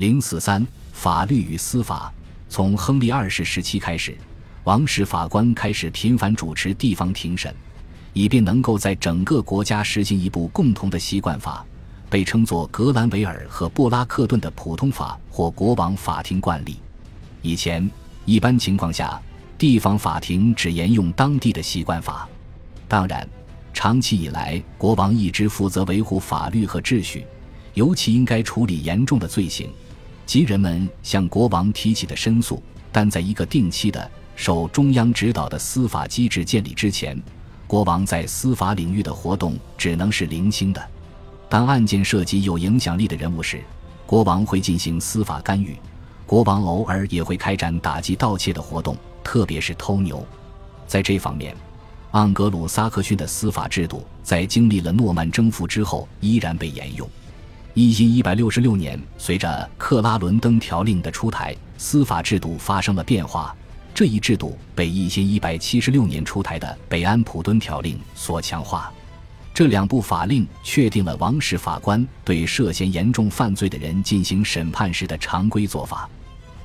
[0.00, 2.10] 零四三法律与司法。
[2.48, 4.16] 从亨利二世时期开始，
[4.64, 7.54] 王室法官开始频繁主持地方庭审，
[8.14, 11.62] 以便能够在整个国家实行一部共同的习惯法，
[12.08, 16.78] 被称作格兰维尔和布拉克顿的普通法或国王法庭惯例。
[17.42, 17.86] 以前，
[18.24, 19.20] 一般情况下，
[19.58, 22.26] 地方法庭只沿用当地的习惯法。
[22.88, 23.28] 当然，
[23.74, 27.26] 长期以来，国王一直负责维护法律和秩序，
[27.74, 29.68] 尤其应该处理严重的罪行。
[30.30, 37.20] 及人们向国王提起的申诉，但在一个定期的、受中央指导的司法机制建立之前，
[37.66, 40.80] 国王在司法领域的活动只能是零星的。
[41.48, 43.60] 当案件涉及有影响力的人物时，
[44.06, 45.76] 国王会进行司法干预。
[46.26, 50.24] 国王偶尔也会开展打击盗窃的活动，特别是偷牛。
[50.86, 51.56] 在这方面，
[52.12, 57.10] 盎格鲁撒克逊的司法制度在经历了诺曼征服之后依然被沿用。
[57.74, 63.54] 一一一百六十六年，随着克拉伦登条令的出台，司法制度发生了变化。
[63.94, 68.92] 这一制度被一千一百七十六年出台的北安普敦条令所强化。
[69.54, 76.08] 这两部法令确定了王室法官对涉嫌严重犯罪的人进行审判时的常规做法。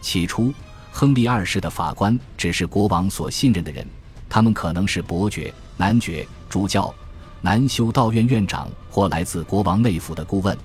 [0.00, 0.54] 起初，
[0.92, 3.84] 亨利二世的法官只是国王所信任的人，
[4.28, 6.94] 他们可能是伯爵、男爵、主教、
[7.40, 10.56] 南修道院院长或来自国王内府的顾问。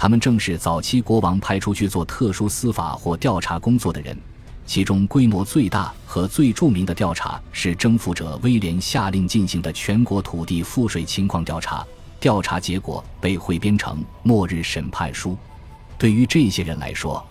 [0.00, 4.16] 他们正是早期国王派出去做特殊司法或调查工作的人，
[4.64, 11.86] 其中规模最大和最著名的调查是征服者威廉下令进行的全国土地赋税情况调查。
[12.18, 15.32] 调查结果被汇编成《末日审判书》。
[15.98, 17.22] 对于这些人来说，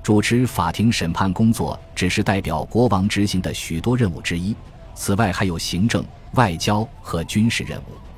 [0.00, 4.54] 主持法庭审判工作只是代表国王执行的许多任务之一，
[4.94, 8.13] 此外还有行政、外交和军事任务。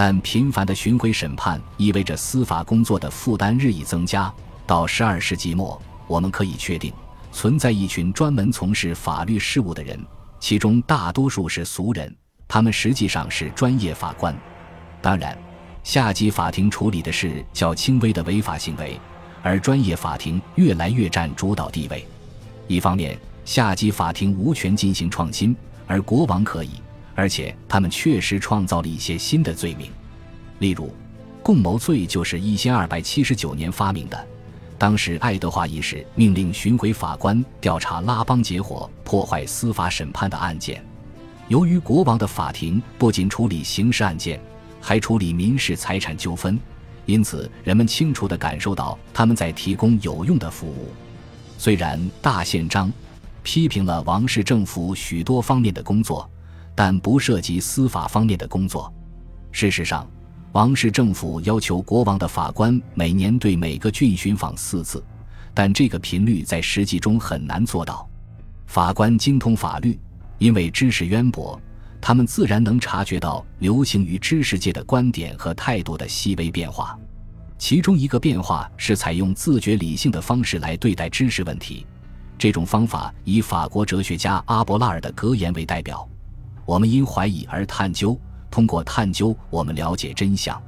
[0.00, 4.32] 但频繁的巡回审判意味着司法工作的负担日益增加。
[4.64, 6.92] 到十二世纪末，我们可以确定
[7.32, 9.98] 存在一群专门从事法律事务的人，
[10.38, 14.32] 其中大多数是俗人，他们实际上是专业法官。
[15.02, 15.36] 当然，
[15.82, 19.00] 下级法庭处理的是较轻微的违法行为，
[19.42, 22.06] 而专业法庭越来越占主导地位。
[22.68, 25.56] 一方面，下级法庭无权进行创新，
[25.88, 26.70] 而国王可以。
[27.18, 29.90] 而且他们确实创造了一些新的罪名，
[30.60, 30.94] 例如，
[31.42, 34.26] 共谋罪就是一千二百七十九年发明的。
[34.78, 40.80] 当时爱德华一世命令巡回法官调查拉帮结伙破坏司法审判的案件。
[41.48, 44.40] 由于国王的法庭不仅处理刑事案件，
[44.80, 46.56] 还处理民事财产纠纷，
[47.04, 50.92] 因此人们清楚地感受到他们在提供有用的服务。
[51.58, 52.92] 虽然大宪章
[53.42, 56.30] 批评了王室政府许多方面的工作。
[56.80, 58.94] 但不涉及司法方面的工作。
[59.50, 60.08] 事实上，
[60.52, 65.02] 王室政府要求国王的法官每年对每个郡巡访四次，
[65.52, 68.08] 但这个频率在实际中很难做到。
[68.68, 69.98] 法官精通法律，
[70.38, 71.60] 因为知识渊博，
[72.00, 76.96] 他们自然能察觉到流行于知识界的观点和态度的细微变化。
[77.58, 81.84] 其中一个变化是采用自觉理性的方式来对待知识问题。
[82.38, 86.08] 这种方法以法国哲学家阿伯拉尔的格言为代表。
[86.68, 88.14] 我们因怀疑而探究，
[88.50, 90.62] 通过探究，我们了解真相。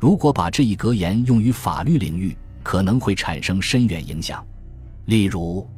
[0.00, 4.42] 如果把这一格言用于法律领域，可能会产生深远影响。
[5.04, 5.68] 例如，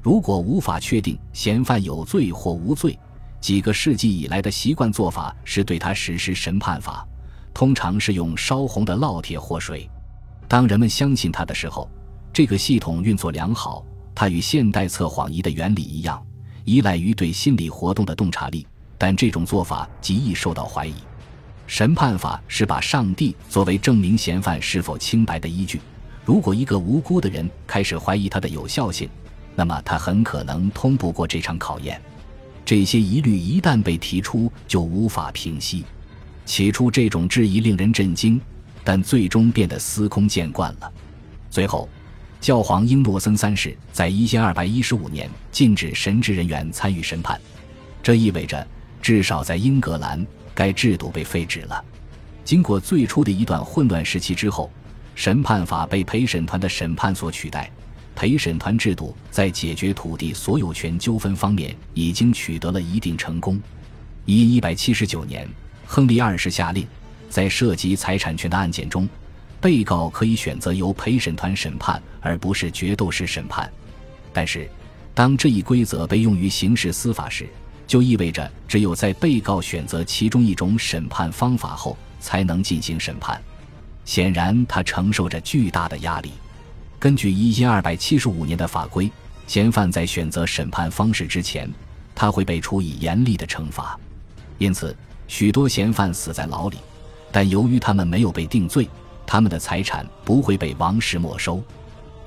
[0.00, 2.96] 如果无法确定嫌犯有罪或无罪，
[3.40, 7.04] 几个世纪以来的习惯做法是对他实施审判法，
[7.52, 9.90] 通常是用烧红的烙铁或水。
[10.46, 11.90] 当人们相信他的时候，
[12.32, 13.84] 这个系统运作良好。
[14.14, 16.24] 它与现代测谎仪的原理一样，
[16.64, 18.64] 依赖于对心理活动的洞察力。
[18.98, 20.92] 但这种做法极易受到怀疑。
[21.66, 25.80] 审判法是把上帝作为证明嫌犯是否清白的依据。
[26.24, 29.08] 如果一个无辜的人开始怀疑它的有效性，
[29.54, 32.00] 那么他很可能通不过这场考验。
[32.64, 35.84] 这些疑虑一旦被提出，就无法平息。
[36.44, 38.40] 起初，这种质疑令人震惊，
[38.82, 40.92] 但最终变得司空见惯了。
[41.50, 41.88] 最后，
[42.40, 47.38] 教皇英诺森三世在一千二百一十五年禁止神职人员参与审判，
[48.02, 48.66] 这意味着。
[49.00, 51.84] 至少在英格兰，该制度被废止了。
[52.44, 54.70] 经过最初的一段混乱时期之后，
[55.14, 57.70] 审判法被陪审团的审判所取代。
[58.14, 63.60] 陪审团制度在解决土地所有权纠纷方面已经取得了一定成功。
[64.24, 65.48] 一一百七十九年，
[65.86, 66.84] 亨利二世下令，
[67.30, 69.08] 在涉及财产权的案件中，
[69.60, 73.70] 被告可以选择由陪审团审判，而不是决斗式审判。
[74.32, 74.68] 但是，
[75.14, 77.48] 当这一规则被用于刑事司法时，
[77.88, 83.42] 就意味着，只有在被告选择其中一种审判方法后，才能进行审判。
[84.04, 86.32] 显然，他承受着巨大的压力。
[86.98, 89.10] 根据一千二百七十五年的法规，
[89.46, 91.68] 嫌犯在选择审判方式之前，
[92.14, 93.98] 他会被处以严厉的惩罚。
[94.58, 94.94] 因此，
[95.26, 96.76] 许多嫌犯死在牢里，
[97.32, 98.86] 但由于他们没有被定罪，
[99.26, 101.62] 他们的财产不会被王室没收。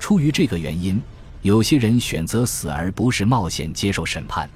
[0.00, 1.00] 出于这个原因，
[1.42, 4.50] 有些人选择死而不是冒险接受审判。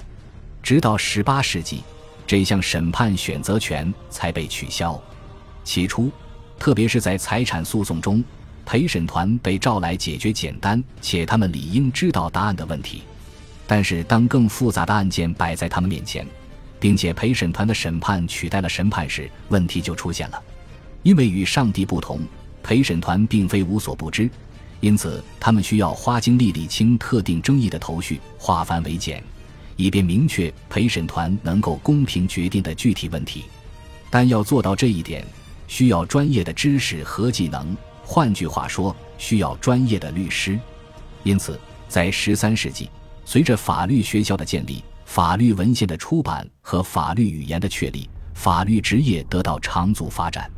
[0.67, 1.85] 直到十八世纪，
[2.27, 5.01] 这项审判选择权才被取消。
[5.63, 6.11] 起初，
[6.59, 8.21] 特别是在财产诉讼中，
[8.65, 13.03] 陪审团被召来解决简单且他们理应知道答案的问题。
[13.65, 16.27] 但是，当更复杂的案件摆在他们面前，
[16.81, 20.43] 并且陪审团的审判取代了审判时，问题就出现了。
[21.05, 22.19] 因为与上帝不同，
[22.65, 24.29] 陪审团并非无所不知。
[24.81, 29.23] 因此，他们需要花精力理清特定争议的头绪，化繁为简，
[29.76, 33.44] 以便明确陪审团能够公平决定的具体问题。
[34.11, 35.25] 但要做到这一点，
[35.69, 40.58] 需要专业的知识和技能，换句话说，需要专业的律师。
[41.23, 41.58] 因此，
[41.88, 42.88] 在十三世纪，
[43.25, 50.50] 随着法律学校的建立、法律文献的出版和法律语言的确立，法律职业得到长足发展。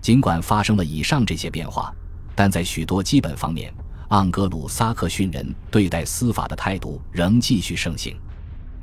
[0.00, 1.94] 尽管发生了以上这些变化。
[2.36, 3.72] 但在许多基本方面，
[4.10, 8.16] 盎格鲁撒克逊人对待司法的态度仍继续盛行。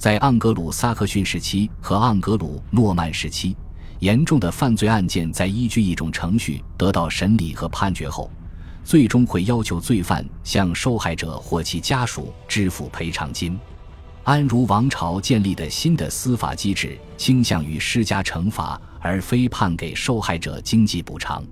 [0.02, 3.56] 在盎格鲁撒克逊时期和盎格鲁诺曼时期，
[4.00, 8.28] 严重的犯罪案件在依据一种程序得到审理和判决后，
[8.84, 13.60] 最终会要求罪犯向受害者或其家属支付赔偿金。
[14.24, 21.44] 安茹王朝建立的新的司法机制倾向于施加惩罚，而非判给受害者经济补偿。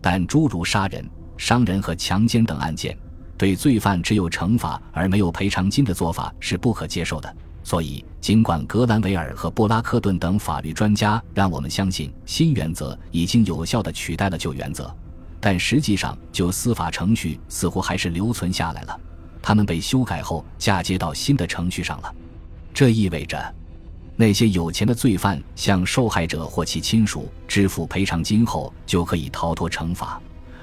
[0.00, 1.06] 但诸如杀人。
[1.36, 2.96] 伤人和强奸等案件，
[3.36, 7.36] 对罪犯只有惩罚而没有赔偿金的做法是不可接受的。
[7.64, 14.92] 所以，尽管格兰维尔和布拉克顿等法律专家让我们相信新原则已经有效地取代了旧原则，
[15.40, 19.00] 但实际上旧司法程序似乎还是留存下来了。
[19.40, 22.14] 他们被修改后嫁接到新的程序上了。
[22.74, 23.54] 这意味着，
[24.16, 30.20] 那些有钱的罪犯向受害者或其亲属支付赔偿金后，就可以逃脱惩罚。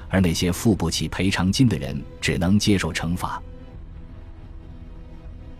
[0.08, 3.40] 而那些付不起赔偿金的人只能接受惩罚。